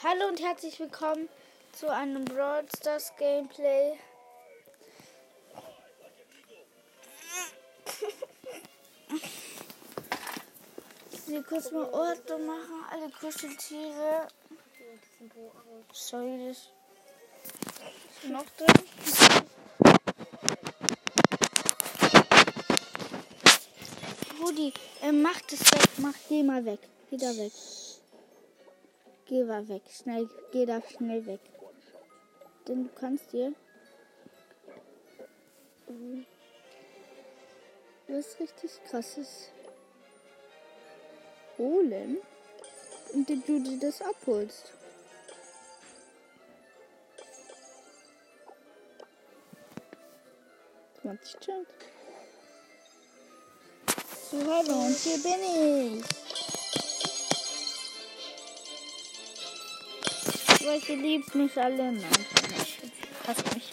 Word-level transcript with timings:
Hallo 0.00 0.26
und 0.26 0.40
herzlich 0.40 0.80
willkommen 0.80 1.28
zu 1.72 1.88
einem 1.88 2.24
Brawl 2.24 2.64
Stars 2.76 3.12
Gameplay. 3.18 3.92
Will 11.26 11.42
kurz 11.44 11.70
mal 11.70 11.84
Ordnung 11.90 12.46
machen, 12.46 12.84
alle 12.90 13.10
Kuscheltiere. 13.10 14.28
Sorry, 15.92 16.48
das 16.48 16.56
ist 16.56 18.30
noch 18.30 18.44
drin. 18.56 18.66
Rudi, 24.40 24.72
äh, 25.02 25.12
mach 25.12 25.40
das 25.42 25.60
weg, 25.60 25.88
mach, 25.98 26.14
geh 26.28 26.42
mal 26.42 26.64
weg, 26.64 26.80
da 27.12 27.36
weg. 27.36 27.52
Geh 29.32 29.44
mal 29.44 29.66
weg, 29.66 29.80
schnell, 29.88 30.28
geh 30.50 30.66
da 30.66 30.82
schnell 30.82 31.24
weg. 31.24 31.40
Denn 32.68 32.84
du 32.84 32.90
kannst 32.90 33.32
dir 33.32 33.54
ähm, 35.88 36.26
was 38.08 38.38
richtig 38.38 38.72
krasses 38.90 39.48
holen, 41.56 42.18
indem 43.14 43.42
du 43.46 43.58
dir 43.58 43.78
das 43.80 44.02
abholst. 44.02 44.74
Cent. 51.40 51.66
So, 54.30 54.36
hallo, 54.40 54.74
und 54.88 54.96
hier 54.96 55.18
bin 55.22 56.02
ich. 56.02 56.21
Welche 60.64 60.94
liebt 60.94 61.34
mich 61.34 61.56
alle? 61.58 61.92
Nein, 61.92 62.26
ich 62.62 62.78
hasse 63.26 63.54
mich. 63.54 63.70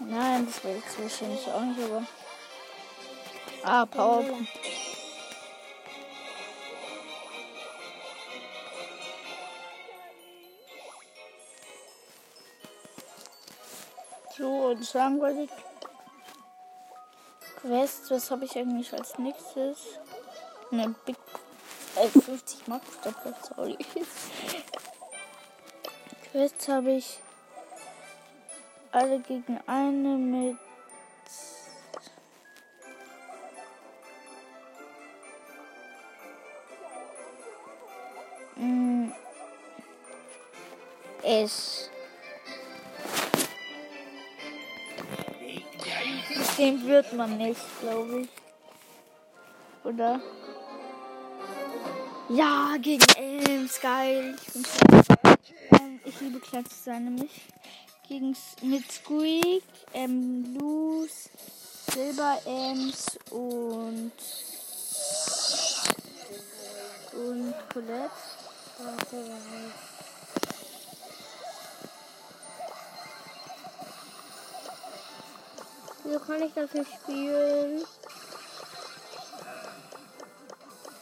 Nein, 0.00 0.46
das 0.46 0.64
will 0.64 0.82
ich 0.84 1.02
wahrscheinlich 1.02 1.46
auch 1.46 1.60
nicht, 1.60 1.80
aber. 1.80 2.06
Ah, 3.62 3.86
Power. 3.86 4.24
So, 14.36 14.46
und 14.46 14.84
sagen 14.84 15.20
wollte 15.20 15.42
ich. 15.42 15.50
Quest, 17.60 18.10
was 18.10 18.30
habe 18.30 18.44
ich 18.44 18.56
eigentlich 18.56 18.92
als 18.92 19.18
nächstes? 19.18 19.98
Eine 20.70 20.94
Big. 21.04 21.16
Äh, 21.96 22.08
50 22.08 22.68
Mark, 22.68 22.82
sorry. 23.48 23.76
Quests 26.38 26.68
habe 26.68 26.92
ich 26.92 27.18
alle 28.92 29.18
gegen 29.18 29.58
eine 29.66 30.16
mit 30.16 30.56
mm, 38.54 39.10
es 41.24 41.90
den 46.56 46.86
wird 46.86 47.12
man 47.14 47.36
nicht, 47.36 47.60
glaube 47.80 48.20
ich. 48.20 48.28
Oder? 49.82 50.20
Ja, 52.28 52.76
gegen 52.80 53.04
Elms, 53.16 53.80
geil. 53.80 54.36
Ich 54.40 54.52
bin 54.52 55.07
ich 56.08 56.20
liebe 56.20 56.40
zu 56.40 56.74
sein, 56.84 57.04
nämlich 57.04 57.30
gegen 58.08 58.34
mit 58.62 58.90
Squeak, 58.90 59.64
ähm, 59.92 60.56
Loose, 60.58 61.28
Silber 61.92 62.38
Ems 62.46 63.18
und 63.30 64.12
und 67.12 67.54
Colette. 67.72 68.10
Wieso 76.04 76.20
kann 76.20 76.42
ich 76.42 76.52
das 76.54 76.72
nicht 76.72 76.90
spielen? 77.02 77.84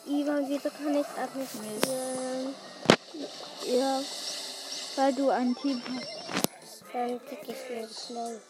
Ivan, 0.06 0.48
wieso 0.48 0.70
kann 0.70 0.96
ich 0.96 1.06
das 1.14 1.34
nicht 1.34 1.50
spielen? 1.52 2.54
Ja, 3.66 4.00
weil 4.96 5.12
du 5.14 5.30
ein 5.30 5.54
Team 5.56 5.82
hast. 5.84 6.84
Dann 6.92 7.20
krieg 7.26 7.40
ich 7.42 7.70
mir 7.70 7.88
schnell. 7.88 8.40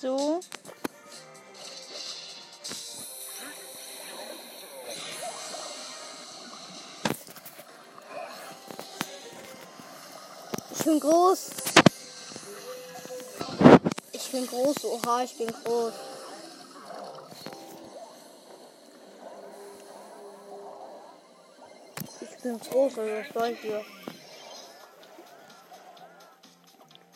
So. 0.00 0.40
Ich 10.72 10.84
bin 10.84 11.00
groß. 11.00 11.50
Ich 14.12 14.30
bin 14.32 14.46
groß. 14.46 14.84
Oha, 14.84 15.22
ich 15.22 15.36
bin 15.36 15.52
groß. 15.64 16.09
Ich 22.40 22.44
bin 22.44 22.58
groß 22.58 22.96
und 22.96 23.04
was 23.06 23.34
wollt 23.34 23.62
ihr? 23.64 23.84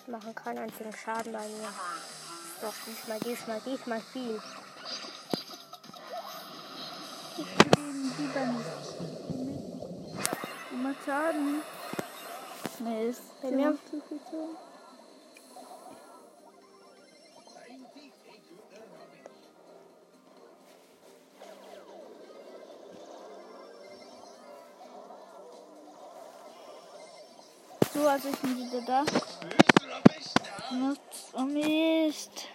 Die 0.06 0.10
machen 0.10 0.34
keinen 0.34 0.58
einzigen 0.58 0.92
Schaden 0.94 1.32
bei 1.32 1.38
mir. 1.48 1.72
Doch, 2.60 2.74
diesmal, 2.86 3.18
diesmal, 3.20 3.58
diesmal 3.64 4.00
viel. 4.02 4.38
Ich 7.38 7.76
will 7.78 8.12
lieber 8.18 8.44
nicht. 8.44 8.68
Machst 10.82 10.98
Schaden. 11.06 11.62
Nee, 12.80 13.08
ist 13.08 13.22
Bei 13.40 13.50
mir- 13.50 13.78
zu 13.90 14.02
viel 14.06 14.20
Schaden. 14.30 14.73
Also 28.14 28.28
ich 28.28 28.36
bin 28.36 28.56
wieder 28.56 28.80
da. 28.82 29.04
Nutz 30.70 31.32
oh 31.32 31.40
Mist. 31.40 32.46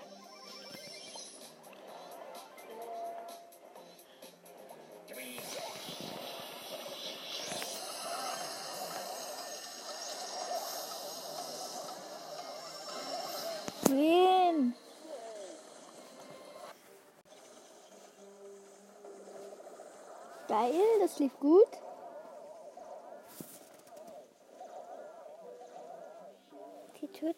Geil, 20.48 20.72
das 21.02 21.20
lief 21.20 21.38
gut. 21.42 21.79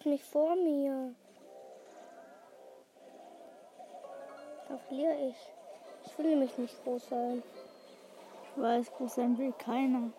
Töten 0.02 0.10
mich 0.10 0.24
vor 0.24 0.56
mir. 0.56 1.14
Da 4.68 4.78
verliere 4.78 5.30
ich. 5.30 5.36
Ich 6.06 6.18
will 6.18 6.30
nämlich 6.30 6.58
nicht 6.58 6.84
groß 6.84 7.10
sein. 7.10 7.44
Ich 8.44 8.62
weiß, 8.62 8.92
groß 8.94 9.16
sein 9.16 9.38
will 9.38 9.54
keiner. 9.54 10.12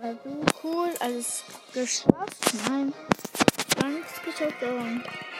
Also 0.00 0.30
cool, 0.62 0.90
alles 1.00 1.44
geschafft. 1.72 2.54
Nein, 2.68 2.92
gar 3.80 3.88
nichts 3.88 4.22
geschafft, 4.22 4.62
aber. 4.62 5.31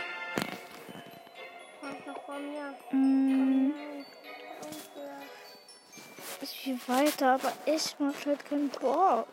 Weiter, 6.89 7.35
aber 7.35 7.53
ich 7.67 7.95
mach 7.99 8.15
halt 8.27 8.45
keinen 8.45 8.69
Bock. 8.71 9.27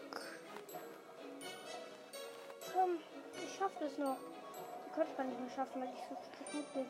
Komm, 2.73 2.97
ich 3.43 3.57
schaff 3.57 3.71
das 3.79 3.97
noch. 3.97 4.17
Du 4.17 4.95
kannst 4.95 5.17
gar 5.17 5.23
nicht 5.25 5.39
mehr 5.39 5.49
schaffen, 5.55 5.81
weil 5.81 5.89
ich 5.89 6.01
so 6.09 6.57
gut 6.57 6.73
bin. 6.73 6.85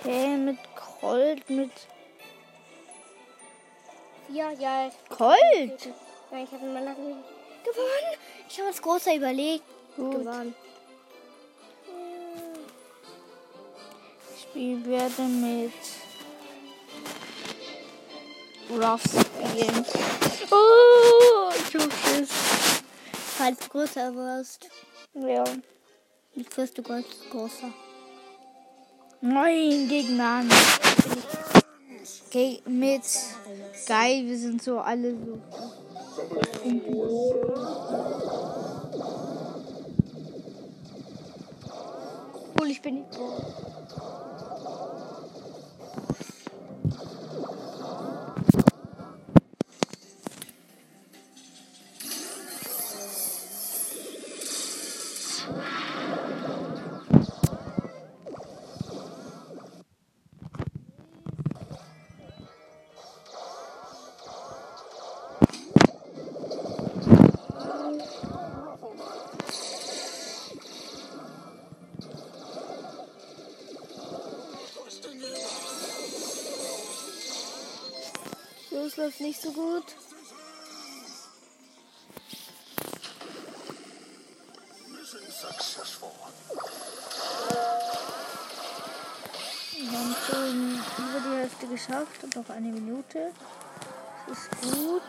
Okay, 0.00 0.36
mit 0.36 0.58
Colt, 1.00 1.50
mit 1.50 1.70
Ja, 4.28 4.50
ja. 4.52 4.88
ich- 4.88 5.08
Colt. 5.16 5.94
Nein, 6.30 6.44
ich 6.44 6.52
habe 6.52 6.66
mal 6.66 6.94
gewonnen. 6.94 7.24
Ich 8.48 8.58
habe 8.58 8.68
als 8.68 8.82
großer 8.82 9.14
überlegt. 9.14 9.64
Gut. 9.96 10.12
Gewonnen. 10.12 10.54
Wir 14.54 14.86
werden 14.86 15.62
mit 15.62 15.72
Ruffs 18.70 19.10
spielen. 19.10 19.84
Oh, 20.50 21.50
Schiss. 21.70 22.30
Falls 23.36 23.58
du 23.58 23.68
größer 23.68 24.14
wirst. 24.14 24.68
Ja. 25.14 25.44
Nicht 26.34 26.56
wirst 26.56 26.78
du 26.78 26.82
groß, 26.82 27.04
großer. 27.30 27.72
Nein, 29.20 29.88
Gegner. 29.88 30.44
Ge 32.30 32.60
mit 32.66 33.02
Geil, 33.86 34.26
wir 34.26 34.38
sind 34.38 34.62
so 34.62 34.80
alle 34.80 35.12
so. 35.12 35.40
Obwohl 42.32 42.70
ich 42.70 42.80
bin 42.82 42.94
nicht 42.96 43.14
so. 43.14 43.73
Läuft 79.04 79.20
nicht 79.20 79.42
so 79.42 79.52
gut. 79.52 79.84
Wir 89.76 89.98
haben 89.98 90.16
schon 90.26 90.80
über 90.98 91.20
die 91.20 91.36
Hälfte 91.36 91.66
geschafft 91.66 92.24
und 92.24 92.34
noch 92.34 92.48
eine 92.48 92.68
Minute. 92.68 93.32
Das 94.26 94.38
ist 94.38 94.50
gut. 94.72 95.02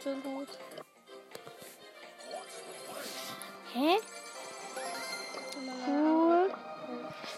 Schön 0.00 0.22
gut. 0.22 0.48
Hä? 3.74 3.96
Cool. 5.86 6.50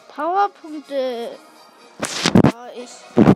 Powerpunkte. 0.09 1.39
Ja, 2.53 2.69
ich. 2.75 3.34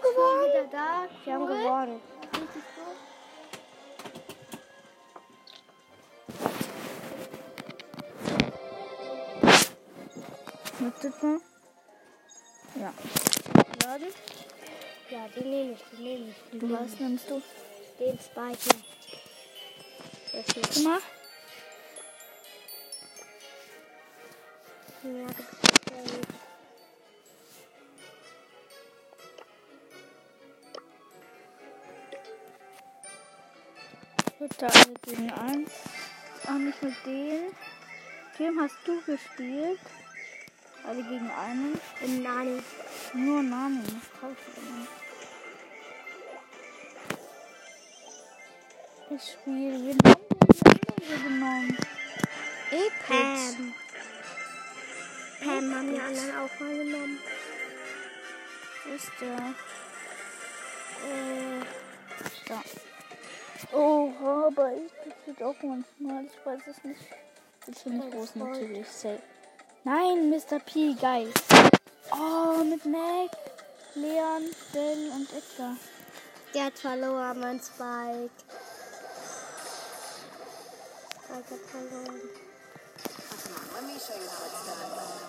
Haben 0.00 0.14
gewonnen. 0.14 0.70
Da. 0.70 1.08
Wir 1.24 1.34
haben 1.34 1.42
Cool. 1.42 1.58
gewonnen. 1.58 2.00
Richtig 2.32 2.64
gut. 2.74 2.96
Wartet 10.80 11.22
mal. 11.22 11.40
Ja. 12.76 12.92
Laden. 13.84 14.12
Ja, 15.10 15.28
den 15.28 15.50
nehme 15.50 15.72
ich, 15.72 15.82
den 15.92 16.04
nehme 16.04 16.28
ich. 16.30 16.50
Den 16.50 16.60
Du 16.60 16.66
nehme 16.66 16.80
was 16.80 16.98
nimmst 16.98 17.28
du? 17.30 17.42
Den 17.98 18.18
Spike. 18.18 18.76
Das 20.32 20.56
ist 20.56 20.84
mal. 20.84 20.98
Ja, 25.02 25.69
Bitte 34.40 34.66
alle 34.72 34.94
gegen 35.02 35.30
eins. 35.32 35.70
Auch 36.46 36.52
nicht 36.52 36.82
mit 36.82 36.94
denen. 37.04 37.54
Kim 38.38 38.58
hast 38.58 38.76
du 38.86 38.98
gespielt? 39.02 39.80
Alle 40.82 41.02
gegen 41.02 41.30
einen. 41.30 41.78
Und 42.00 42.22
Nani. 42.22 42.62
Nur 43.12 43.42
Nani. 43.42 43.82
Was 43.84 44.18
kaufst 44.18 44.46
du 44.46 44.60
denn? 44.62 44.88
Ich 49.14 49.30
spiele. 49.30 49.78
Wen 49.84 49.98
haben 50.04 50.24
wir 50.56 51.04
denn 51.06 51.22
genommen? 51.22 51.76
Epic. 52.70 52.94
Pam. 53.08 53.74
Pam 55.40 55.74
haben 55.74 55.92
die 55.92 56.00
anderen 56.00 56.36
auch 56.38 56.60
mal 56.60 56.76
genommen. 56.78 57.18
Wo 58.86 58.94
ist 58.94 59.12
der? 59.20 59.54
Äh, 61.04 61.60
da. 62.48 62.62
Oh, 63.72 64.10
aber 64.46 64.72
ich 64.72 64.92
das 65.26 65.46
auch 65.46 65.54
manchmal. 65.62 66.24
Ich 66.24 66.46
weiß 66.46 66.60
es 66.66 66.84
nicht. 66.84 67.00
Jetzt 67.66 67.84
bin 67.84 68.02
ich 68.02 68.10
groß 68.10 68.36
natürlich. 68.36 68.88
Safe. 68.88 69.20
Nein, 69.84 70.30
Mr. 70.30 70.58
P, 70.60 70.94
geil. 70.94 71.32
Oh, 72.12 72.64
mit 72.64 72.84
Mac, 72.84 73.30
Leon, 73.94 74.42
Bell 74.72 75.10
und 75.14 75.28
Edgar. 75.32 75.76
Der 76.54 76.64
hat 76.66 76.78
verloren, 76.78 77.40
mein 77.40 77.60
Spike. 77.60 78.30
Spike 81.24 81.50
hat 81.50 81.70
verloren. 81.70 82.20
Let 83.74 83.84
me 83.84 83.98
show 83.98 84.14
you 84.14 84.28
how 84.28 84.46
it's 84.46 84.66
done. 84.66 85.19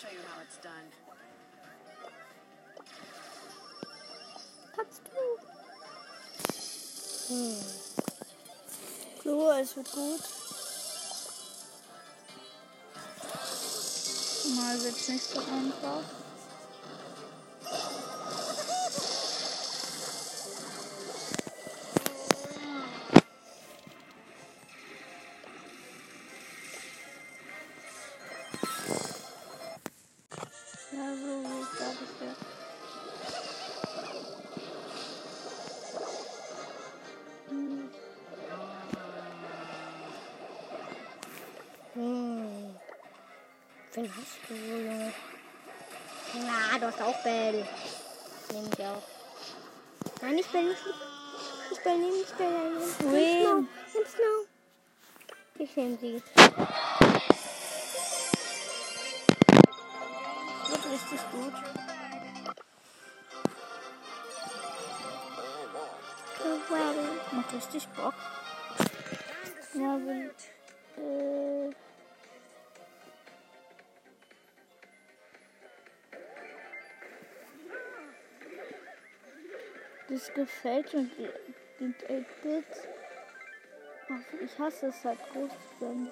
Show 0.00 0.08
you 0.12 0.20
how 0.28 0.40
it's 0.42 0.58
done. 0.58 0.88
Kannst 4.76 5.02
du? 5.08 5.18
Hm. 7.34 7.64
Flo, 9.20 9.50
es 9.60 9.76
wird 9.76 9.90
gut. 9.90 10.20
Mal 14.56 14.82
wird's 14.82 15.08
nicht 15.08 15.24
so 15.24 15.40
einfach. 15.40 16.27
Wen 43.98 44.12
hast 44.14 44.38
du, 44.48 44.54
Junge? 44.54 45.12
Na, 46.34 46.78
du 46.78 46.86
hast 46.86 47.02
auch 47.02 47.20
Bell. 47.24 47.66
Nehm 48.52 48.70
ich 48.72 48.84
auch. 48.84 49.02
Nein, 50.22 50.38
ich 50.38 50.52
will 50.52 50.68
nicht. 50.68 50.82
Ich 51.72 51.84
will 51.84 51.98
nicht, 51.98 52.14
ich 52.22 52.38
nicht. 52.38 53.00
Nimm. 53.00 53.42
Snow. 53.42 53.64
Nimm 53.94 54.06
Snow. 54.06 54.46
Ich 55.58 55.76
nehme 55.76 55.98
sie. 55.98 56.22
Wird 60.68 60.84
richtig 60.92 61.20
gut. 61.32 61.54
Well. 66.70 67.20
Macht 67.32 67.52
richtig 67.52 67.88
Bock. 67.88 68.14
Ja, 69.74 69.98
will. 70.06 70.30
Äh. 70.98 71.37
Das 80.08 80.32
gefällt. 80.32 80.92
Die, 80.92 81.28
die 81.80 81.84
8-Bit. 81.84 82.64
Ach, 84.10 84.40
Ich 84.42 84.58
hasse 84.58 84.86
es 84.86 85.04
halt 85.04 85.18
groß 85.32 85.50
zu 85.50 85.84
werden. 85.84 86.10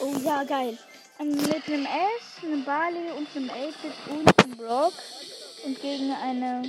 Oh 0.00 0.14
ja, 0.22 0.44
geil. 0.44 0.78
Ähm, 1.18 1.28
mit 1.30 1.66
einem 1.66 1.86
Ash, 1.86 2.44
einem 2.44 2.64
Barley 2.64 3.10
und 3.16 3.28
einem 3.34 3.50
8-Bit 3.50 3.92
und 4.10 4.44
einem 4.44 4.56
Brock. 4.56 4.94
Und 5.64 5.80
gegen 5.80 6.12
eine. 6.12 6.62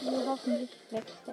Die 0.00 0.26
hoffentlich 0.26 0.70
wächst 0.90 1.24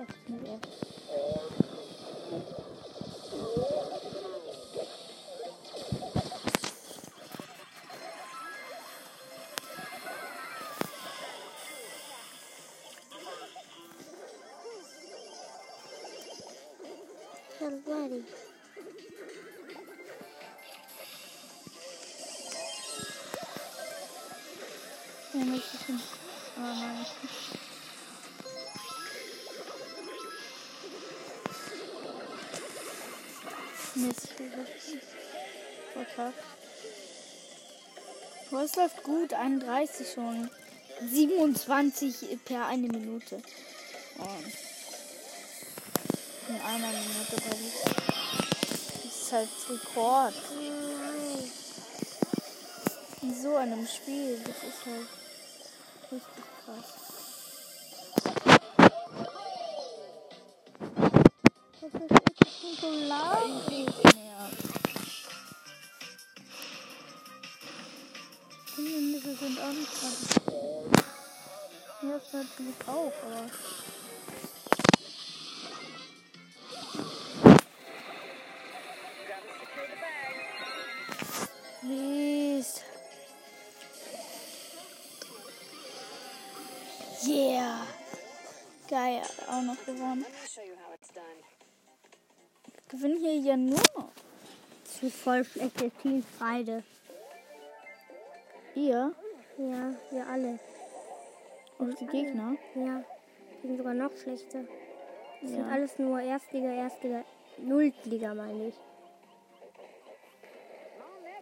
Mist, 33.96 34.30
verkackt. 35.94 36.44
Es 38.52 38.76
läuft 38.76 39.04
gut, 39.04 39.34
31 39.34 40.12
schon. 40.14 40.50
27 41.10 42.38
per 42.46 42.68
eine 42.68 42.88
Minute. 42.88 43.42
Oh. 44.20 44.28
In 46.48 46.62
einer 46.62 46.88
Minute 46.88 47.36
bei. 47.36 47.58
Das 49.04 49.16
ist 49.16 49.32
halt 49.32 49.50
Rekord. 49.70 50.34
In 53.22 53.42
so 53.42 53.56
einem 53.56 53.88
Spiel. 53.88 54.38
Das 54.40 54.58
ist 54.58 54.86
halt 54.86 55.08
richtig 56.12 56.44
krass. 56.66 56.94
Das 61.80 61.94
ist 61.94 62.12
echt 62.12 62.62
nicht 62.62 63.81
Sind 69.52 69.64
auch 69.64 69.74
nicht 69.74 70.02
dran. 70.02 70.14
Ja, 72.04 72.20
das 72.20 72.32
natürlich 72.32 72.76
auch, 72.88 73.12
aber. 73.26 73.50
Mist. 81.82 82.84
Yeah. 87.28 87.86
Geil, 88.88 89.22
auch 89.50 89.62
noch 89.64 89.86
gewonnen. 89.86 90.26
Gewinnen 92.88 93.18
hier 93.20 93.36
ja 93.36 93.58
nur 93.58 93.82
noch. 93.98 94.12
Ist 95.02 95.16
voll 95.18 95.44
schlechtes 95.44 95.92
Team, 96.02 96.24
beide. 96.40 96.84
Ihr 98.76 99.14
Ja, 99.58 99.94
wir 100.10 100.28
alle. 100.28 100.60
und 101.78 102.00
die 102.00 102.06
Gegner. 102.08 102.56
Ja, 102.76 103.04
die 103.64 103.68
sind 103.68 103.78
sogar 103.78 103.94
noch 103.94 104.16
schlechter. 104.18 104.60
Das 105.42 105.50
sind 105.50 105.60
Ja. 105.68 105.74
alles 105.74 105.98
nur 106.00 106.20
Erstliga, 106.22 106.70
Erstliga, 106.70 107.24
Nulltliga, 107.58 108.34
meine 108.34 108.68
ich. 108.68 108.76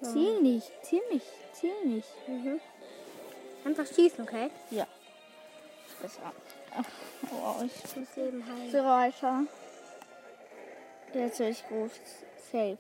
Ziel 0.02 0.42
nicht, 0.42 0.72
ziel 0.84 1.02
nicht, 1.12 1.28
ziel 1.54 1.74
nicht. 1.86 2.28
Mhm. 2.28 2.60
Einfach 3.66 3.86
schießen, 3.86 4.24
okay? 4.24 4.50
Ja. 4.72 4.88
Besser. 6.02 6.32
Ach, 6.74 6.86
oh, 7.62 7.64
ich 7.66 7.82
Das 7.82 8.16
Leben 8.16 8.46
heilen. 8.46 8.72
so 8.72 8.78
weiter. 8.78 9.44
Jetzt 11.14 11.40
höre 11.40 11.50
ich 11.50 11.68
groß. 11.68 11.92
Safe. 12.52 12.78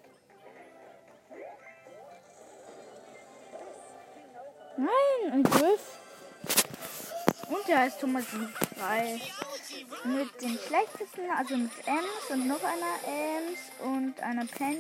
Nein, 5.30 5.34
ein 5.34 5.44
Griff. 5.44 5.82
Und 7.50 7.68
der 7.68 7.80
heißt 7.80 8.00
Thomas 8.00 8.26
3. 8.80 9.22
Mit 10.06 10.42
den 10.42 10.58
schlechtesten, 10.58 11.30
also 11.38 11.58
mit 11.58 11.72
Ems 11.86 12.30
und 12.30 12.48
noch 12.48 12.64
einer 12.64 12.96
Ems 13.06 13.60
und 13.80 14.20
einer 14.22 14.46
Penny. 14.46 14.78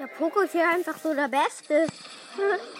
Der 0.00 0.06
Poco 0.06 0.40
ist 0.40 0.52
hier 0.52 0.68
einfach 0.68 0.96
so 0.98 1.14
der 1.14 1.28
Beste. 1.28 1.86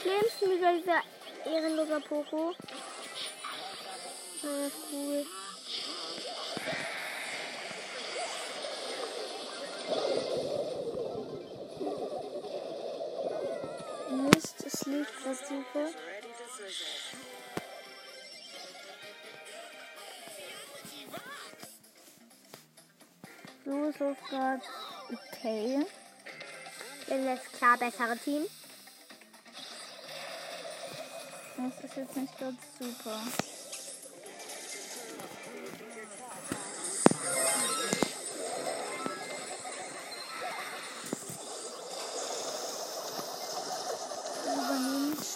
Schlimmsten 0.00 0.50
wieder 0.50 0.72
dieser 0.72 1.02
ehrenloser 1.50 2.00
Poco. 2.00 2.52
Ja, 4.42 4.70
cool. 4.92 5.26
Mist, 14.10 14.66
es 14.66 14.86
liegt 14.86 15.20
sizzle. 15.22 15.94
So 23.64 23.84
ist 23.84 24.00
es 24.00 24.28
gerade 24.28 24.62
okay. 25.12 25.86
Denn 27.08 27.26
das 27.26 27.44
klar 27.58 27.78
bessere 27.78 28.16
Team. 28.18 28.46
Das 31.64 31.82
ist 31.82 31.96
jetzt 31.96 32.14
nicht 32.14 32.38
ganz 32.38 32.58
super. 32.78 33.20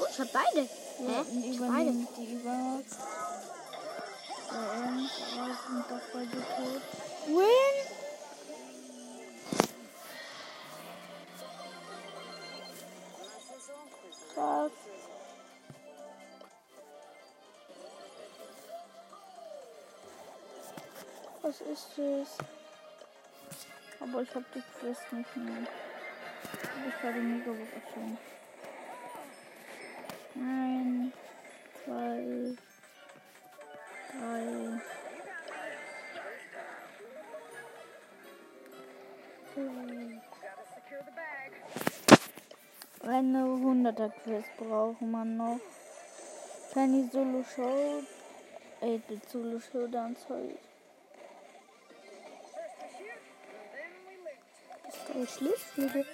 Oh, 0.00 0.06
ich 0.11 0.20
hab 0.20 0.32
beide. 0.32 0.61
Ja, 0.61 0.66
Hä? 1.08 1.30
und 1.30 1.44
Ich 1.44 1.56
übernehmen 1.56 2.08
die 2.14 2.35
Übermacht. 2.35 2.85
Ems, 4.50 5.11
aber 5.32 5.58
sind 5.66 5.85
doch 5.88 6.06
beide 6.12 6.30
tot. 6.30 6.82
Win! 7.26 7.98
Was 21.49 21.62
ist 21.62 21.99
es? 21.99 22.37
Aber 24.00 24.21
ich 24.21 24.35
habe 24.35 24.45
die 24.55 24.62
Quest 24.78 25.11
nicht 25.14 25.35
mehr. 25.35 25.55
Habe 25.55 26.88
ich 26.88 27.00
gerade 27.00 27.21
mega 27.21 27.52
schon. 27.95 28.19
Ein, 30.35 31.12
zwei, 31.73 32.55
drei. 34.12 34.81
Eine 43.11 43.38
100er 43.38 44.11
Quest 44.23 44.57
braucht 44.59 45.00
man 45.00 45.38
noch. 45.38 45.61
Penny 46.75 47.09
Solo 47.11 47.43
Show. 47.43 48.02
8-Bit 48.83 49.25
äh, 49.25 49.28
Solo 49.33 49.59
Showdown, 49.59 50.14
sorry. 50.14 50.59
Ist 55.19 55.41
ein 55.41 55.49
Schließflügel. 55.49 56.07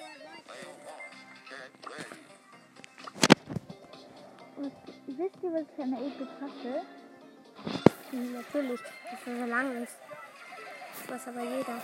Und 4.56 4.72
wisst 5.06 5.42
ihr, 5.42 5.52
was 5.52 5.62
ich 5.76 5.82
an 5.82 5.90
der 5.90 6.00
8-Bit 6.00 6.28
hasse? 6.40 6.86
Natürlich, 8.12 8.80
dass 8.80 9.26
er 9.26 9.36
so 9.36 9.44
lang 9.44 9.82
ist. 9.82 9.96
Das 11.06 11.10
weiß 11.10 11.28
aber 11.28 11.42
jeder. 11.42 11.82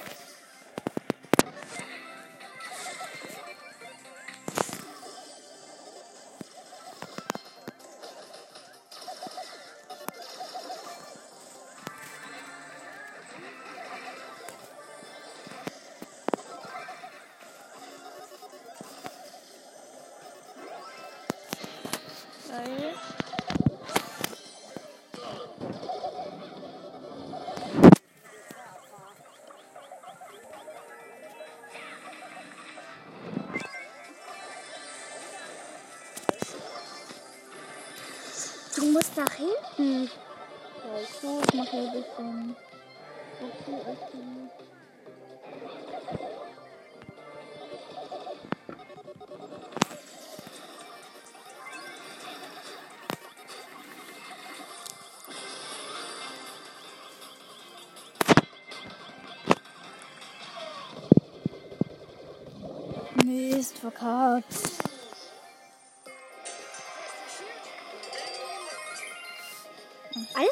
Musst 38.92 39.16
nach 39.16 39.32
hinten. 39.32 40.04
Ja, 40.04 41.00
ich 41.02 41.08
so, 41.20 41.40
ich 41.46 41.54
mache 41.54 41.76
ein 41.76 41.92
bisschen. 41.92 42.56
Okay, 43.40 43.80
okay. 43.86 44.40
Mist, 63.24 63.78
verkackt. 63.78 64.79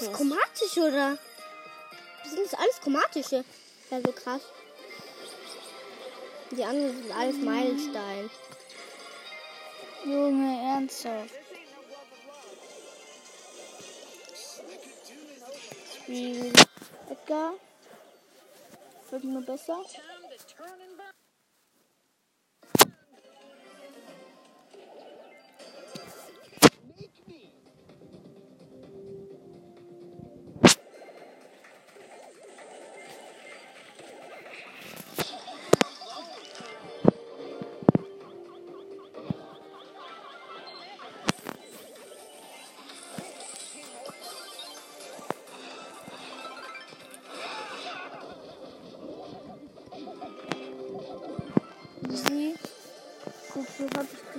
Alles 0.08 0.16
chromatisch, 0.16 0.78
oder? 0.78 1.18
Das 2.22 2.32
sind 2.32 2.44
das 2.44 2.54
alles 2.54 2.80
chromatische. 2.80 3.44
Ja, 3.90 4.00
so 4.04 4.12
krass. 4.12 4.42
Die 6.50 6.64
anderen 6.64 7.02
sind 7.02 7.12
alles 7.12 7.36
Meilenstein. 7.36 8.30
Junge, 10.04 10.62
ernsthaft. 10.74 11.34
Spiel 15.94 16.52
Edgar. 17.10 17.52
Wird 19.10 19.24
nur 19.24 19.42
besser. 19.42 19.84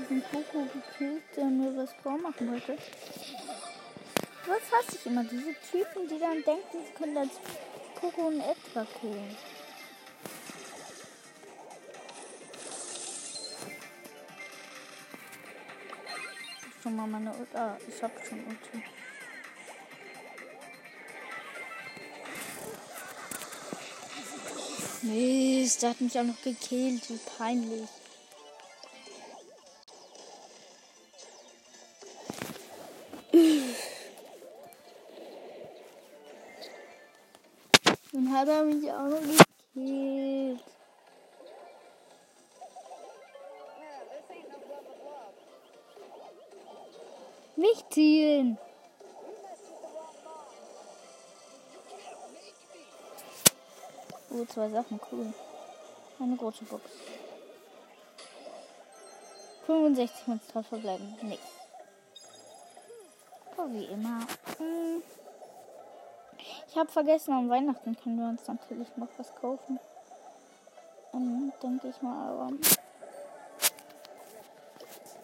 Diesen 0.10 0.24
Koko 0.24 0.66
gekillt, 0.66 1.24
der 1.36 1.46
mir 1.46 1.76
was 1.78 1.94
vormachen 2.02 2.52
wollte? 2.52 2.78
Was 4.48 4.62
hasse 4.72 4.98
ich 4.98 5.06
immer? 5.06 5.24
Diese 5.24 5.54
Typen, 5.72 6.08
die 6.08 6.20
dann 6.20 6.44
denken, 6.44 6.86
sie 6.86 6.94
können 6.94 7.18
als 7.18 7.34
Koko 8.00 8.28
und 8.28 8.42
Edgar 8.42 8.86
killen. 9.00 9.38
Schon 16.82 16.96
mal 16.96 17.08
meine 17.08 17.32
Ulti. 17.32 17.56
Ah, 17.58 17.78
ich 17.88 18.02
hab 18.02 18.12
schon 18.26 18.40
Ulti. 18.40 18.84
Mist, 25.02 25.82
der 25.82 25.90
hat 25.92 26.02
mich 26.02 26.18
auch 26.18 26.24
noch 26.24 26.42
gekillt. 26.42 27.10
Wie 27.10 27.20
peinlich. 27.38 27.90
Dann 38.40 38.48
hat 38.48 38.56
er 38.56 38.64
mich 38.64 38.90
auch 38.90 39.10
noch 39.10 39.20
gekillt. 39.74 40.64
Nicht 47.58 47.94
zielen. 47.94 48.58
Oh, 54.30 54.46
zwei 54.46 54.70
Sachen, 54.70 55.02
cool. 55.12 55.34
Eine 56.20 56.38
große 56.38 56.64
Box. 56.64 56.84
65 59.66 60.28
Monster 60.28 60.64
verbleiben. 60.64 61.18
Nix. 61.24 61.42
Aber 63.58 63.74
wie 63.74 63.86
immer. 63.86 64.20
Hm. 64.58 65.04
Ich 66.80 66.82
habe 66.82 66.94
vergessen, 66.94 67.34
am 67.34 67.50
Weihnachten 67.50 67.94
können 67.98 68.20
wir 68.20 68.30
uns 68.30 68.48
natürlich 68.48 68.88
noch 68.96 69.10
was 69.18 69.36
kaufen. 69.36 69.78
Ähm, 71.14 71.52
denke 71.62 71.90
ich 71.90 72.02
mal, 72.02 72.30
aber. 72.30 72.54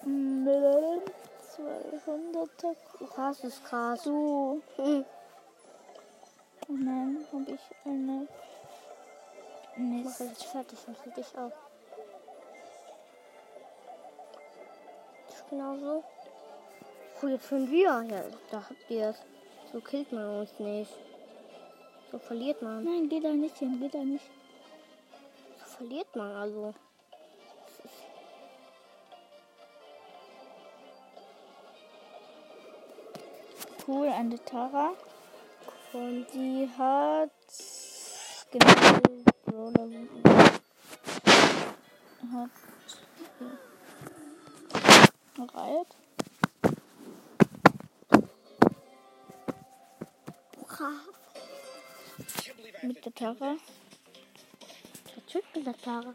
Hm, 0.04 0.46
200er. 1.56 2.76
Krass 3.08 3.40
ist 3.46 3.64
krass. 3.64 4.04
So. 4.04 4.60
Hm. 4.76 5.06
Und 6.68 6.86
dann 6.86 7.26
habe 7.32 7.52
ich 7.54 7.62
eine. 7.86 8.28
Mach 9.78 10.04
Mist. 10.04 10.20
jetzt 10.20 10.44
fertig 10.44 10.80
und 10.88 10.98
für 10.98 11.12
dich 11.12 11.38
auch. 11.38 11.54
Das 15.28 15.38
ist 15.38 15.50
genauso. 15.50 16.04
Oh, 17.24 17.28
jetzt 17.28 17.48
schon 17.48 17.72
wir. 17.72 18.04
Ja, 18.10 18.24
da 18.52 18.58
habt 18.58 18.90
ihr 18.92 19.08
es. 19.12 19.22
So 19.72 19.80
killt 19.80 20.12
man 20.12 20.42
uns 20.42 20.60
nicht. 20.60 20.92
So 22.12 22.20
verliert 22.20 22.62
man. 22.62 22.84
Nein, 22.84 23.10
geh 23.10 23.20
da 23.20 23.34
nicht 23.34 23.58
hin, 23.58 23.80
geh 23.80 23.90
da 23.90 24.00
nicht. 24.00 24.26
So 25.60 25.66
verliert 25.78 26.16
man 26.16 26.32
also. 26.32 26.74
Cool, 33.88 34.08
eine 34.08 34.44
Tara. 34.44 34.94
Und 35.94 36.26
die 36.34 36.68
hat 36.78 37.30
genau 38.52 39.00
Brawler. 39.46 39.90
Hat 45.38 45.56
Reit. 45.56 45.88
Mit 52.88 53.04
der 53.04 53.16
Tara. 53.16 53.58
Der 55.16 55.26
Typ 55.26 55.44
mit 55.56 55.66
der 55.66 55.76
Tara. 55.76 56.14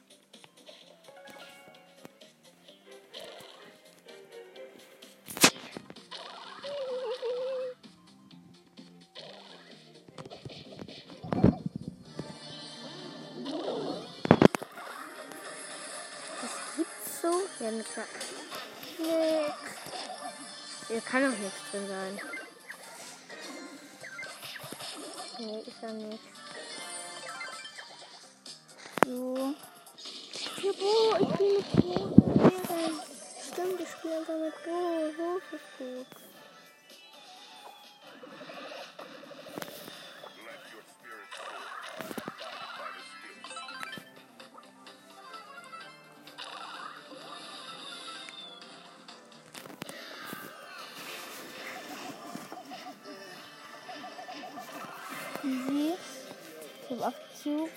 Cubes. 57.43 57.71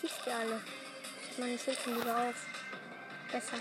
Schießt 0.00 0.26
ihr 0.26 0.36
alle. 0.36 0.60
Meine 1.38 1.58
schützen 1.58 2.00
wieder 2.00 2.16
auf. 2.16 2.34
Besser. 3.32 3.56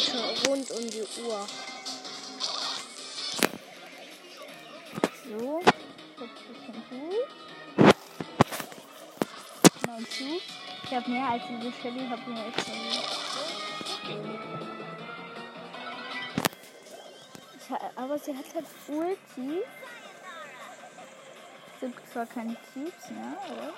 Schon 0.00 0.46
rund 0.46 0.70
um 0.72 0.90
die 0.90 1.02
Uhr. 1.22 1.46
So. 5.24 5.62
Ich 10.84 10.94
habe 10.94 11.10
mehr 11.10 11.28
als 11.28 11.42
diese 11.48 11.72
Shelly. 11.80 12.04
Ich 12.04 12.10
habe 12.10 12.30
nur 12.30 12.46
extra. 12.46 13.23
Aber 17.96 18.18
sie 18.18 18.36
hat 18.36 18.44
halt 18.54 18.66
Ulti. 18.88 19.62
Es 21.74 21.80
gibt 21.80 22.10
zwar 22.12 22.26
keine 22.26 22.56
Cubes 22.72 23.10
mehr, 23.10 23.38
aber. 23.48 23.72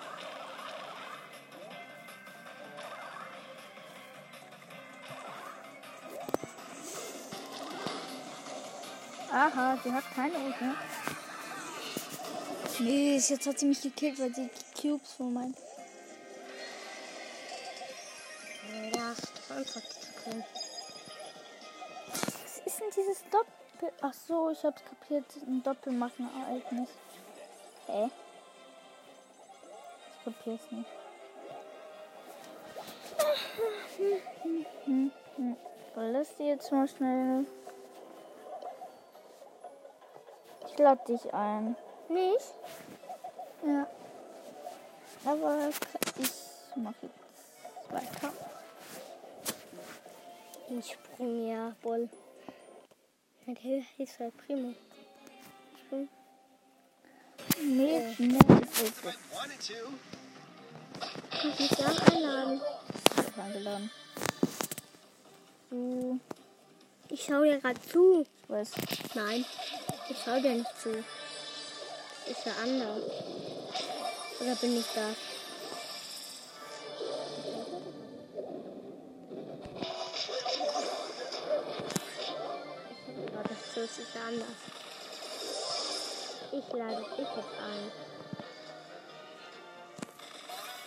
Aha, 9.33 9.79
sie 9.85 9.93
hat 9.93 10.05
keine 10.15 10.39
Ulti. 10.39 10.65
ne? 10.65 10.75
Nee, 12.79 13.17
jetzt 13.17 13.47
hat 13.47 13.59
sie 13.59 13.67
mich 13.67 13.81
gekillt, 13.81 14.19
weil 14.19 14.35
sie 14.35 14.49
die 14.49 14.81
Cubes 14.81 15.13
von 15.13 15.33
meinen. 15.33 15.57
Ja, 18.95 19.13
ist 19.13 19.33
doch 19.49 19.57
einfach 19.57 19.81
zu 19.81 20.13
können. 20.25 20.45
Was 22.13 22.59
ist 22.67 22.81
denn 22.81 22.91
dieses 22.95 23.23
Doppel... 23.31 23.66
Ach 24.01 24.13
so, 24.13 24.51
ich 24.51 24.65
hab's 24.65 24.83
kapiert. 24.85 25.25
Ein 25.47 25.63
Doppelmachtereignis. 25.63 26.89
Hä? 27.87 28.11
Ich 30.11 30.25
kapier's 30.25 30.71
nicht. 30.71 30.91
Verlass 35.95 36.37
die 36.39 36.45
jetzt 36.45 36.71
mal 36.73 36.89
schnell. 36.89 37.47
Ich 40.67 40.79
lade 40.79 41.05
dich 41.09 41.33
ein. 41.33 41.77
Mich? 42.09 42.43
Ja. 43.67 43.87
Aber 45.25 45.69
ich 46.19 46.77
mache 46.77 46.95
jetzt 47.03 47.93
weiter. 47.93 48.33
Den 50.69 50.83
Sprung, 50.83 51.49
ja, 51.49 51.73
voll. 51.83 52.09
Okay, 53.49 53.85
ist 53.99 54.19
halt 54.19 54.37
prima. 54.39 54.73
Sprung. 55.79 56.09
Nee, 57.63 58.15
nee, 58.19 58.39
das 58.49 58.83
ist 58.83 59.03
two. 59.69 59.93
Ich 61.31 61.61
muss 61.61 61.79
ja 61.79 62.15
einladen. 62.15 62.61
eingeladen. 63.37 63.91
Du, 65.71 66.21
Ich 67.09 67.25
schau 67.25 67.43
dir 67.43 67.61
gerade 67.61 67.81
zu. 67.83 68.23
ich 68.23 68.51
weiß. 68.51 68.71
Nein, 69.15 69.45
ich 70.11 70.17
schau 70.25 70.41
dir 70.41 70.55
nicht 70.55 70.81
zu. 70.83 70.91
Ist 70.91 72.47
ja 72.47 72.53
anders. 72.65 73.03
Oder 74.41 74.55
bin 74.57 74.77
ich 74.77 74.87
das? 74.95 75.15
Schild 83.87 84.09
ist 84.09 84.15
ja 84.15 84.23
anders. 84.27 84.49
Ich 86.53 86.73
lade 86.73 86.97
dich 86.97 87.19
jetzt 87.19 87.55
ein. 87.63 87.93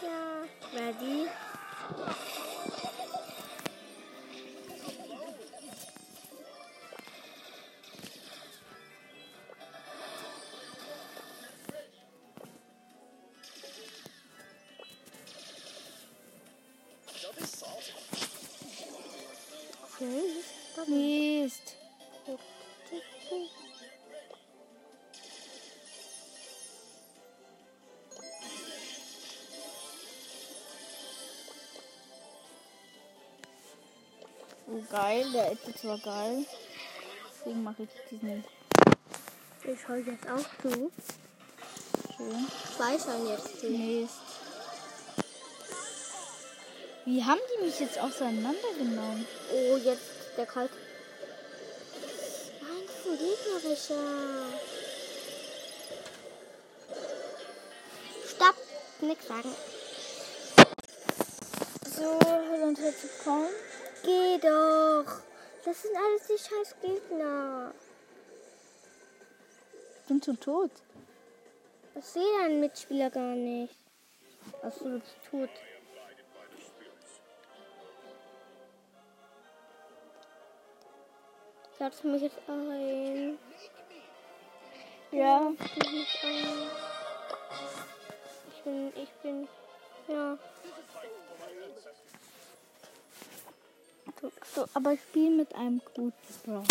Ja, 0.02 0.80
ready? 0.80 1.30
Oh, 34.72 34.84
geil. 34.92 35.26
Der 35.34 35.52
Edit 35.52 35.84
war 35.84 35.98
geil. 35.98 36.46
Deswegen 37.40 37.64
mache 37.64 37.84
ich 37.84 37.90
diesen 38.12 38.44
Ich 39.64 39.80
schau 39.86 39.96
jetzt 39.96 40.30
auch 40.30 40.46
zu. 40.62 40.92
schön. 42.16 42.48
Zwei 42.78 42.94
jetzt 42.94 43.60
zu. 43.60 43.68
Mist. 43.68 44.14
Wie 47.06 47.24
haben 47.24 47.40
die 47.58 47.66
mich 47.66 47.80
jetzt 47.80 47.98
auseinandergenommen? 47.98 49.26
Oh, 49.52 49.78
jetzt 49.78 50.04
der 50.38 50.46
Kalt. 50.46 50.70
Nein, 52.62 52.84
ein 53.06 53.18
gegnerischer. 53.18 53.96
Stopp! 58.28 58.56
Nix 59.02 59.28
sagen. 59.28 59.56
So, 61.96 62.20
hallo 62.24 62.66
und 62.68 62.78
herzlich 62.78 63.12
willkommen. 63.18 63.50
Geh 64.04 64.38
doch! 64.38 65.22
Das 65.66 65.82
sind 65.82 65.96
alles 65.96 66.28
die 66.28 66.38
scheiß 66.38 66.76
Gegner. 66.82 67.74
Ich 70.02 70.08
bin 70.08 70.24
schon 70.24 70.40
tot. 70.40 70.72
Ich 71.96 72.06
sehe 72.06 72.40
deinen 72.40 72.62
Mitspieler 72.62 73.10
gar 73.10 73.36
nicht. 73.36 73.76
Achso, 74.64 74.86
du 74.86 75.00
bist 75.00 75.16
tot. 75.30 75.50
Ladst 81.80 82.04
du 82.04 82.08
mich 82.10 82.22
jetzt 82.22 82.40
ein? 82.48 83.38
Ja. 85.12 85.52
Ich 85.60 85.76
bin 85.76 85.92
nicht 85.94 86.24
ein. 86.24 86.70
Ich 88.52 88.64
bin, 88.64 88.94
ich 88.96 89.10
bin, 89.22 89.48
ja. 90.08 90.38
So, 94.22 94.32
so, 94.56 94.66
aber 94.74 94.94
ich 94.94 95.02
spiele 95.02 95.38
mit 95.38 95.56
einem 95.56 95.82
guten 95.94 96.14
Brawler. 96.44 96.66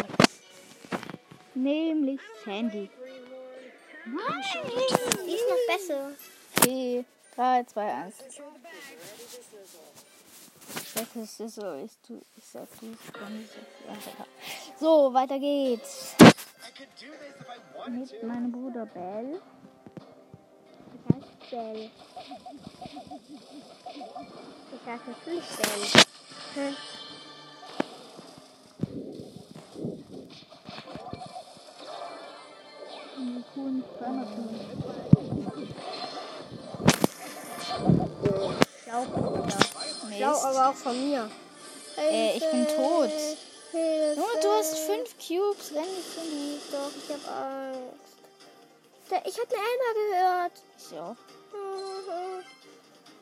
Nämlich 1.54 2.20
Sandy. 2.44 2.90
Nein! 4.04 4.44
Die 5.26 5.34
ist 5.34 5.44
noch 5.48 5.66
besser. 5.66 6.10
Okay, 6.56 7.04
3, 7.36 7.64
2, 7.64 7.92
1. 7.92 8.14
Das 10.94 11.40
ist 11.40 11.54
so, 11.54 11.74
ich, 11.74 11.92
tu, 12.06 12.20
ich 12.36 12.44
sag 12.44 12.68
du, 12.80 12.96
dann 13.12 13.42
ist 13.42 13.50
es 13.52 13.88
einfacher. 13.88 14.26
So, 14.78 15.12
weiter 15.14 15.38
geht's. 15.38 16.14
Mit 17.88 18.22
meinem 18.22 18.52
Bruder 18.52 18.86
Bell. 18.86 19.40
Ich 20.94 21.14
heiße 21.14 21.32
Bell. 21.50 21.90
Ich 24.74 24.86
heiße 24.86 25.10
natürlich 25.10 25.44
Bell. 26.54 26.76
Die. 33.58 33.82
Schlau, 38.84 39.04
Bruder. 39.04 39.44
Mist. 39.44 40.16
Schlau, 40.16 40.36
aber 40.42 40.70
auch 40.70 40.74
von 40.74 41.08
mir. 41.08 41.30
Äh, 41.96 42.36
ich 42.36 42.50
bin 42.50 42.66
tot. 42.68 43.10
Hilfe. 43.70 44.20
Junge, 44.20 44.40
du 44.40 44.48
hast 44.50 44.78
fünf 44.78 45.16
Cubes. 45.18 45.72
Renn 45.74 45.82
nicht 45.82 46.12
hin. 46.14 46.52
Nicht 46.54 46.72
Doch, 46.72 46.92
ich 46.96 47.10
hab 47.12 47.22
Angst. 47.36 48.16
Ich 49.26 49.38
hab 49.38 49.48
eine 49.48 49.60
Elmer 49.68 49.92
gehört. 49.94 50.56
So. 50.76 51.16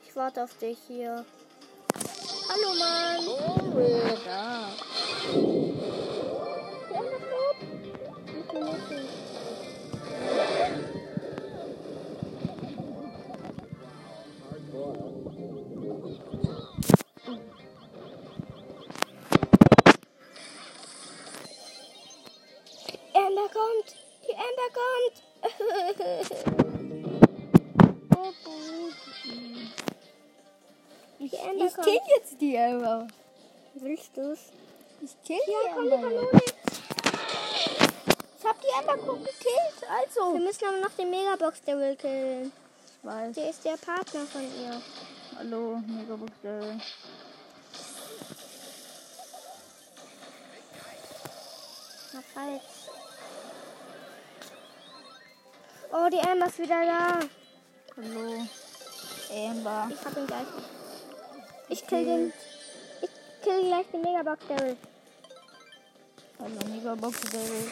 Ich 0.07 0.15
warte 0.17 0.45
auf 0.45 0.55
dich 0.59 0.79
hier. 0.87 1.25
Hallo, 2.49 2.75
Mann. 2.79 3.25
Der 6.91 7.01
ist 7.01 7.25
tot. 8.51 9.26
Ich. 10.37 10.77
Ember 23.15 23.49
kommt! 23.53 23.95
Die 24.25 24.33
Ember 24.33 24.69
kommt! 24.79 25.17
Oh, 28.17 28.33
Ich 31.19 31.33
kommt. 31.75 31.87
kill 31.87 32.01
jetzt 32.17 32.41
die 32.41 32.57
Emma. 32.57 33.07
Willst 33.75 34.17
du's? 34.17 34.39
Ich 35.03 35.17
kill 35.25 35.37
Ja, 35.47 35.59
die 35.69 35.75
komm, 35.75 35.85
die. 35.85 36.03
Kanone. 36.03 36.31
Gut 38.85 39.25
gekillt. 39.25 39.81
Wir 39.81 39.91
Also. 39.91 40.39
müssen 40.39 40.65
aber 40.67 40.81
noch 40.81 40.91
den 40.91 41.09
Megabox 41.11 41.63
Devil 41.63 41.97
killen. 41.97 42.53
Ich 42.87 43.09
weiß. 43.09 43.35
Der 43.35 43.51
ist 43.51 43.65
der 43.65 43.77
Partner 43.79 44.27
von 44.27 44.43
ihr. 44.43 44.83
Hallo, 45.39 45.81
Megabox 45.87 46.33
Devil. 46.43 46.81
Na, 52.13 52.21
falsch. 52.35 52.63
Oh, 55.93 56.09
die 56.11 56.29
Ember 56.29 56.47
ist 56.47 56.59
wieder 56.59 56.85
da. 56.85 57.21
Hallo. 57.97 58.47
Amber. 59.33 59.89
Ich 59.91 60.05
hab 60.05 60.17
ihn 60.17 60.27
gleich. 60.27 60.47
Ich 61.71 61.87
kill 61.87 62.05
den. 62.05 62.33
Ich 63.01 63.11
kill 63.43 63.63
gleich 63.69 63.87
den 63.91 64.03
Megabox 64.03 64.47
Devil. 64.47 64.77
Hallo, 66.39 66.69
Megabox 66.69 67.21
Devil. 67.23 67.71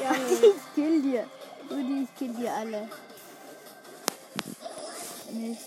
Ja. 0.00 0.12
Ich 0.42 0.74
kill 0.74 1.02
dir. 1.02 1.28
Rudi, 1.70 2.02
ich 2.02 2.14
kill 2.18 2.34
dir 2.34 2.52
alle. 2.52 2.88
Nicht. 5.30 5.62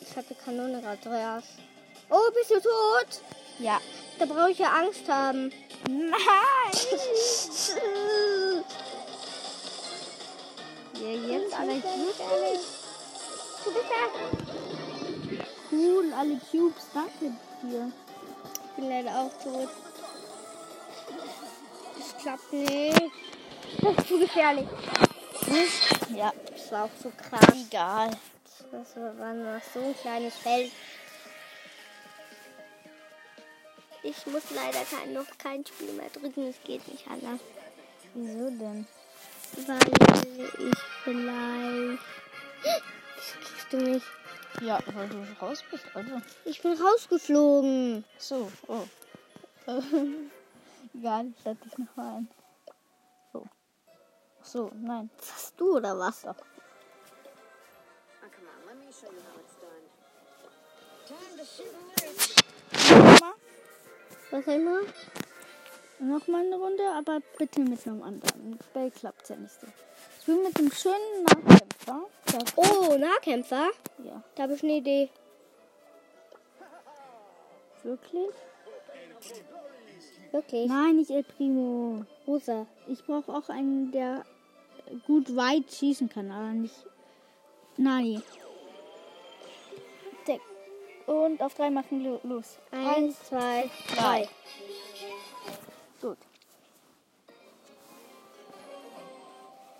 Ich 0.00 0.16
hab 0.16 0.26
die 0.28 0.34
Kanone 0.34 0.80
gerade 0.80 1.08
raus. 1.08 1.44
Oh, 2.10 2.30
bist 2.34 2.50
du 2.50 2.60
tot? 2.60 3.22
Ja. 3.58 3.80
Da 4.18 4.26
brauche 4.26 4.50
ich 4.50 4.58
ja 4.58 4.72
Angst 4.72 5.08
haben. 5.08 5.52
Nein! 5.88 6.10
ja, 10.94 11.08
jetzt 11.08 11.54
alle 11.54 11.80
Cubes. 11.80 12.18
Du 13.64 13.72
bist 13.72 13.90
da. 13.90 14.08
Cool, 15.70 16.12
alle 16.12 16.40
Cubes. 16.50 16.86
Danke 16.92 17.32
dir. 17.62 17.92
Ich 18.70 18.76
bin 18.76 18.88
leider 18.88 19.20
auch 19.20 19.32
tot. 19.42 19.68
Das 22.18 22.24
klappt 22.24 22.52
nicht. 22.52 23.02
Das 23.80 23.96
ist 23.96 24.08
zu 24.08 24.18
gefährlich. 24.18 24.66
Ja, 26.16 26.32
Das 26.50 26.72
war 26.72 26.84
auch 26.84 26.90
so 27.00 27.10
krass. 27.10 27.54
egal. 27.68 28.10
Das 28.72 28.96
war 28.96 29.34
noch 29.34 29.62
so 29.72 29.80
ein 29.80 29.94
kleines 29.94 30.34
Feld. 30.34 30.72
Ich 34.02 34.26
muss 34.26 34.42
leider 34.50 34.80
kein, 34.84 35.12
noch 35.12 35.26
kein 35.38 35.64
Spiel 35.64 35.92
mehr 35.92 36.10
drücken. 36.10 36.48
Es 36.48 36.56
geht 36.64 36.86
nicht 36.88 37.06
anders. 37.08 37.40
Wieso 38.14 38.50
denn? 38.50 38.86
Weil 39.66 40.70
ich 40.70 40.78
vielleicht... 41.04 42.02
Kriegst 43.44 43.72
du 43.72 43.76
mich? 43.76 44.02
Ja, 44.60 44.80
weil 44.86 45.08
du 45.08 45.24
raus 45.40 45.62
bist, 45.70 45.84
also. 45.94 46.20
Ich 46.44 46.60
bin 46.62 46.72
rausgeflogen. 46.72 48.04
So, 48.18 48.50
oh. 48.66 48.84
Egal, 50.94 51.26
ich 51.36 51.44
lade 51.44 51.58
dich 51.64 51.76
noch 51.78 51.96
mal 51.96 52.16
ein. 52.16 52.28
So. 53.32 53.44
Ach 54.40 54.44
So, 54.44 54.70
nein. 54.74 55.10
Was 55.18 55.32
hast 55.34 55.60
du 55.60 55.76
oder 55.76 55.98
was? 55.98 56.22
Come 56.22 56.34
on, 56.34 56.36
let 58.66 58.76
me 58.78 58.92
show 58.92 59.06
you 59.06 59.20
how 59.20 59.40
it's 59.40 59.56
done. 59.60 59.84
Time 61.06 61.36
to 61.36 61.44
shoot 61.44 61.74
and 61.74 61.96
Nochmal. 63.12 63.34
Was 64.30 64.46
immer? 64.46 64.80
Nochmal 66.00 66.42
eine 66.46 66.56
Runde, 66.56 66.84
aber 66.96 67.20
bitte 67.38 67.60
mit 67.60 67.86
einem 67.86 68.02
anderen. 68.02 68.50
Mit 68.50 68.72
Bell 68.72 68.90
klappt 68.90 69.28
ja 69.30 69.36
nicht 69.36 69.60
so. 69.60 69.66
Ich 70.20 70.28
will 70.28 70.42
mit 70.42 70.56
dem 70.58 70.70
schönen 70.70 71.24
Nahkämpfer. 71.24 72.06
Oh, 72.56 72.96
Nahkämpfer? 72.96 73.70
Ja, 74.04 74.22
Da 74.36 74.42
habe 74.44 74.54
ich 74.54 74.62
eine 74.62 74.74
Idee. 74.74 75.10
wirklich? 77.82 78.30
Wirklich? 80.32 80.68
Nein, 80.68 80.96
nicht 80.96 81.10
El 81.10 81.22
Primo. 81.24 82.04
Rosa. 82.26 82.66
Ich 82.86 83.04
brauche 83.04 83.32
auch 83.32 83.48
einen, 83.48 83.90
der 83.92 84.24
gut 85.06 85.34
weit 85.34 85.70
schießen 85.72 86.08
kann, 86.08 86.30
aber 86.30 86.50
nicht. 86.52 86.74
Nani. 87.76 88.20
Und 91.06 91.40
auf 91.42 91.54
drei 91.54 91.70
machen 91.70 92.04
lo- 92.04 92.20
los. 92.22 92.58
Eins, 92.70 93.18
zwei, 93.24 93.70
drei. 93.96 94.28
Gut. 96.02 96.18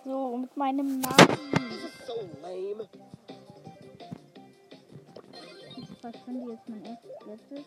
So, 0.06 0.36
mit 0.38 0.56
meinem 0.56 1.00
Namen. 1.00 1.38
So 2.06 2.14
lame. 2.40 2.88
Was 6.00 6.12
kann 6.24 6.40
die 6.40 6.50
jetzt 6.50 6.68
mein 6.68 6.84
erstes? 7.28 7.64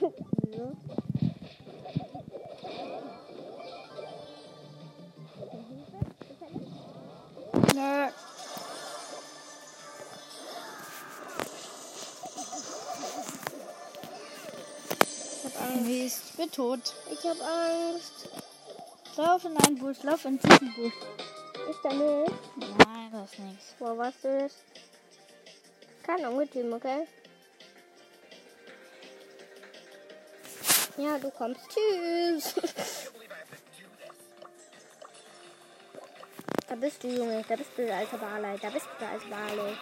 So. 0.56 0.72
Nö. 7.74 8.08
Ich 15.34 15.44
hab 15.44 15.62
Angst. 15.62 15.86
Mist, 15.86 16.22
ich 16.30 16.36
bin 16.36 16.50
tot. 16.50 16.80
Ich 17.10 17.24
hab 17.28 17.36
Angst. 17.40 18.28
Lauf 19.16 19.44
in 19.44 19.56
einen 19.56 19.78
Busch, 19.78 20.02
lauf 20.02 20.24
in 20.24 20.38
diesen 20.38 20.74
Busch. 20.74 20.94
Ist 21.70 21.80
da 21.82 21.92
nicht? 21.92 22.32
Nein, 22.56 23.10
das 23.12 23.32
ist 23.32 23.38
nichts. 23.38 23.74
Wo 23.78 23.96
was 23.96 24.14
ist? 24.24 24.56
Kein 26.02 26.26
Ungetüm, 26.26 26.72
okay? 26.72 27.06
Ja, 30.96 31.18
du 31.18 31.30
kommst. 31.30 31.60
Tschüss. 31.70 32.54
da 36.68 36.74
bist 36.74 37.02
du, 37.02 37.08
Junge. 37.08 37.44
Da 37.48 37.56
bist 37.56 37.70
du, 37.76 37.86
der 37.86 37.96
alte 37.96 38.18
Barley. 38.18 38.58
Da 38.60 38.68
bist 38.68 38.86
du, 38.86 38.90
der 39.00 39.10
alte 39.10 39.26
Barley. 39.26 39.74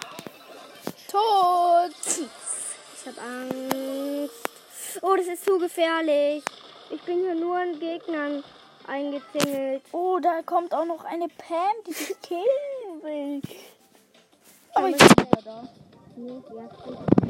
Tot! 1.10 1.90
Ich 2.06 3.06
hab 3.06 3.18
Angst. 3.18 4.34
Oh, 5.02 5.16
das 5.16 5.26
ist 5.26 5.44
zu 5.44 5.58
gefährlich. 5.58 6.44
Ich 6.90 7.02
bin 7.02 7.20
hier 7.20 7.34
nur 7.34 7.56
an 7.56 7.78
Gegnern 7.78 8.44
eingezingelt. 8.86 9.82
Oh, 9.92 10.18
da 10.20 10.42
kommt 10.42 10.72
auch 10.74 10.84
noch 10.84 11.04
eine 11.04 11.28
Pam, 11.28 11.74
die 11.86 11.92
dich 11.92 12.20
killen 12.20 13.02
will. 13.02 13.42
Aber 14.74 14.88
ich 14.88 15.00
Ja, 15.00 15.08
bin 15.08 15.26
wieder 15.26 15.42
da. 15.42 15.68
Nee, 16.16 16.42
ja, 16.54 16.66
gut. 16.84 17.29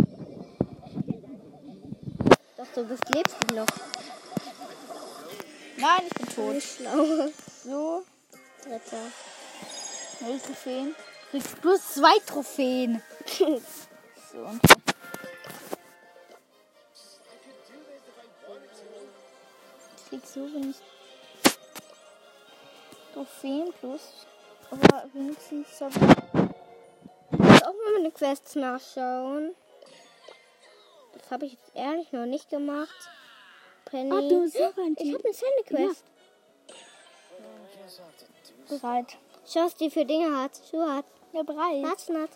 Doch, 2.60 2.66
du 2.74 2.84
bist, 2.84 3.08
lebst 3.14 3.36
du 3.48 3.54
noch. 3.54 3.66
Nein, 5.78 6.02
ich 6.06 6.12
bin 6.12 6.28
tot. 6.28 6.62
Schlau. 6.62 7.30
So, 7.64 8.04
Dritter. 8.62 8.98
null 10.20 10.38
Trophäen. 10.40 10.94
Kriegst 11.30 11.56
du 11.62 11.70
hast 11.70 11.94
zwei 11.94 12.18
Trophäen. 12.26 13.02
So, 14.32 14.38
und 14.44 14.60
ich 19.96 20.08
krieg 20.08 20.22
so 20.24 20.40
wenig 20.52 20.76
Trophäen 23.12 23.72
plus. 23.80 24.02
Aber 24.70 25.04
wenigstens 25.14 25.80
habe 25.80 25.94
Ich 27.32 27.64
auch 27.64 27.72
mal 27.72 27.92
meine 27.96 28.12
Quests 28.12 28.54
nachschauen. 28.54 29.56
Das 31.30 31.36
habe 31.36 31.46
ich 31.46 31.52
jetzt 31.52 31.76
ehrlich 31.76 32.10
noch 32.10 32.26
nicht 32.26 32.50
gemacht. 32.50 32.88
Penny. 33.84 34.10
Ah, 34.10 34.20
du 34.28 34.42
ein 34.42 34.48
ich 34.48 34.60
habe 34.60 34.82
eine 34.82 35.32
Sandy-Quest. 35.32 36.04
bereit. 38.68 39.16
Schau, 39.46 39.60
was 39.60 39.76
die 39.76 39.90
für 39.90 40.04
Dinge 40.04 40.36
hat. 40.36 40.60
Schuhe 40.68 40.92
hat. 40.92 41.04
Ja, 41.32 41.44
bereit. 41.44 41.82
Natschen 41.82 42.20
hat. 42.20 42.30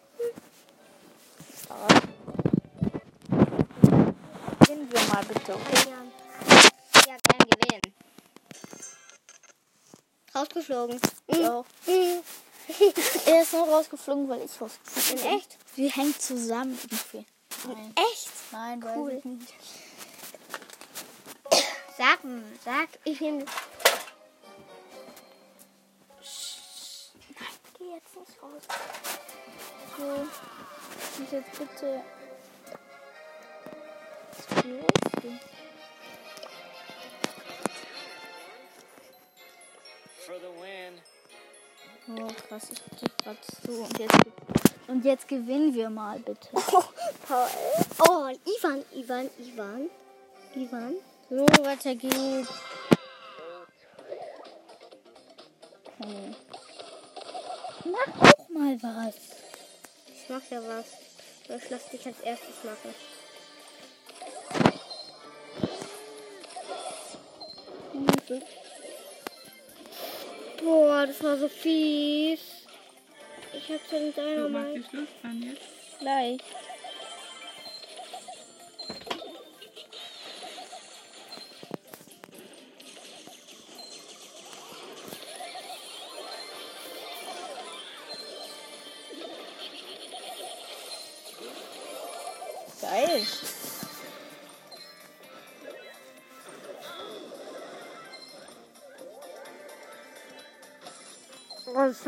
mal 5.12 5.24
bitte. 5.24 5.54
Okay? 5.54 5.90
Ja, 5.90 7.12
ja 7.12 7.16
gern 7.16 7.50
gewinnen. 7.50 7.94
Rausgeflogen. 10.36 11.00
Doch. 11.26 11.64
Mhm. 11.88 12.22
Er 13.26 13.42
ist 13.42 13.52
nur 13.54 13.68
rausgeflogen, 13.68 14.28
weil 14.28 14.42
ich 14.44 14.60
rausgeflogen 14.60 15.18
In 15.18 15.30
bin. 15.30 15.38
echt? 15.38 15.58
Wir 15.74 15.90
hängen 15.90 16.14
zusammen 16.16 16.78
irgendwie. 16.80 17.26
Nein. 17.66 17.94
Echt? 17.96 18.13
Nein, 18.54 18.80
Cool. 18.84 19.08
weiß 19.10 19.18
ich 19.18 19.24
nicht. 19.24 19.54
Sag, 21.98 22.18
sag, 22.64 22.88
ich 23.02 23.18
bin. 23.18 23.44
Geh 27.78 27.84
jetzt 27.94 28.16
nicht 28.16 28.40
raus. 28.40 28.62
So. 29.98 30.04
Und 31.18 31.32
jetzt 31.32 31.58
bitte. 31.58 32.02
Explosive. 34.38 35.40
For 40.24 40.36
the 40.38 40.52
win. 40.60 41.00
Oh, 42.22 42.32
krass, 42.48 42.68
ich 42.70 42.98
krieg 42.98 43.18
grad 43.18 43.36
so. 43.66 43.72
Und 43.72 43.98
jetzt, 43.98 44.14
und 44.88 45.04
jetzt 45.04 45.28
gewinnen 45.28 45.74
wir 45.74 45.90
mal, 45.90 46.18
bitte. 46.18 46.48
Paul. 47.28 47.48
Oh, 48.08 48.28
Ivan, 48.28 48.84
Ivan, 48.94 49.30
Ivan. 49.38 49.90
Ivan. 50.54 50.94
So, 51.30 51.46
weiter 51.64 51.94
geht's. 51.94 52.48
Okay. 55.98 56.34
Mach 57.84 58.30
auch 58.30 58.48
mal 58.48 58.78
was. 58.82 59.14
Ich 60.08 60.28
mach 60.28 60.42
ja 60.50 60.60
was. 60.66 60.86
Ich 61.48 61.70
lass 61.70 61.88
dich 61.90 62.06
als 62.06 62.20
erstes 62.20 62.64
machen. 62.64 62.94
Boah, 70.62 71.06
das 71.06 71.22
war 71.22 71.36
so 71.36 71.48
fies. 71.48 72.53
Ich 73.56 73.70
hab's 73.72 73.90
ja 73.92 73.98
mit 74.00 74.18
einer 74.18 74.44
Wo 74.44 74.48
macht 74.48 74.64
Mal. 74.64 74.74
die 74.74 74.82
Schluss 74.84 75.08
dann 75.22 75.42
jetzt? 75.42 75.60
Gleich. 76.00 76.40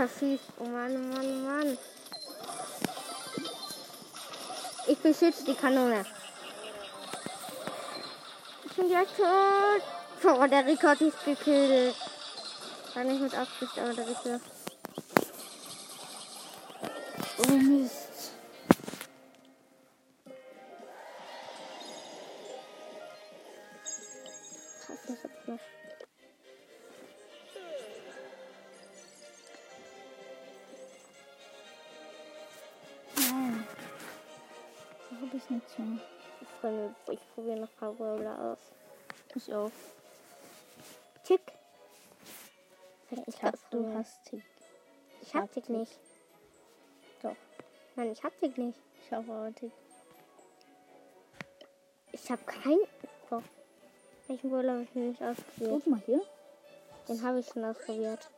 Fies. 0.05 0.41
Oh 0.59 0.65
Mann, 0.65 0.95
oh 0.95 1.15
Mann, 1.15 1.27
oh 1.27 1.49
Mann. 1.49 1.79
Ich 4.87 4.99
beschütze 4.99 5.45
die 5.45 5.55
Kanone. 5.55 6.05
Ich 8.65 8.73
bin 8.73 8.89
gleich 8.89 9.09
tot. 9.17 9.83
Oh, 10.25 10.47
der 10.47 10.67
Rico 10.67 10.89
mich 11.01 11.15
gekillt. 11.25 11.95
War 12.95 13.05
nicht 13.05 13.21
mit 13.23 13.35
Absicht, 13.35 13.79
aber 13.79 13.95
der 13.95 14.07
Rico. 14.07 14.41
Oh 17.39 17.53
Mist. 17.53 18.06
Probiere 37.37 37.61
noch 37.61 37.68
ein 37.68 37.77
paar 37.77 37.92
Brawler 37.92 38.40
aus. 38.40 38.59
Ich 39.35 39.55
auch. 39.55 39.70
Tick. 41.22 41.40
Ich 43.27 43.42
hab, 43.42 43.55
du 43.70 43.94
hast 43.94 44.25
Tick. 44.25 44.42
Ich 45.20 45.35
hab 45.35 45.53
Tick 45.53 45.68
nicht. 45.68 45.99
Doch. 47.22 47.37
Nein, 47.94 48.12
ich 48.12 48.25
hab 48.25 48.37
Tick 48.40 48.57
nicht. 48.57 48.79
Ich 49.05 49.12
hab 49.12 49.29
aber 49.29 49.55
Tick. 49.55 49.70
Ich 52.12 52.31
hab 52.31 52.44
kein. 52.46 52.79
Doch. 53.29 53.42
Welchen 54.29 54.51
Brawler 54.51 54.72
habe 54.72 54.83
ich 54.85 54.94
noch 54.94 55.03
nicht 55.03 55.22
ausprobiert? 55.22 55.70
Guck 55.70 55.87
mal 55.87 56.01
hier. 56.07 56.22
Den 57.07 57.22
habe 57.22 57.40
ich 57.40 57.46
schon 57.46 57.64
ausprobiert. 57.64 58.31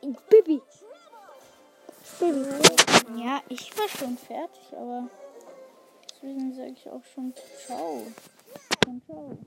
Bibi. 0.00 0.62
Bibi. 2.18 3.22
Ja, 3.22 3.42
ich 3.48 3.78
war 3.78 3.88
schon 3.88 4.16
fertig, 4.16 4.72
aber 4.72 5.08
deswegen 6.26 6.52
sage 6.54 6.72
ich 6.72 6.88
auch 6.88 7.04
schon 7.04 7.32
ciao. 7.66 8.02
Und 8.86 9.04
ciao. 9.06 9.38